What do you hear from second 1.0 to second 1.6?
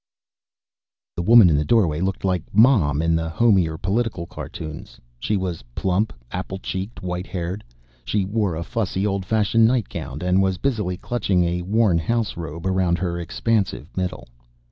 The woman in